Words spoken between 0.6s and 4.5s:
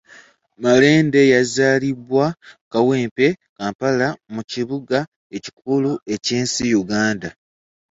Malende yazaalibwa Kawempe, Kampala, mu